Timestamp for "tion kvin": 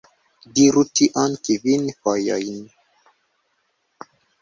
1.01-1.85